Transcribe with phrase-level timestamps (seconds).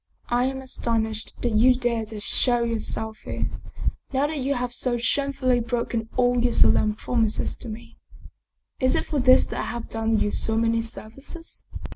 [0.41, 3.51] "I am astonished that you dare to show yourself here,
[4.11, 7.97] now that you have so shamefully broken all your solemn prom ises to me.
[8.79, 11.65] Is it for this that I have done you so many services?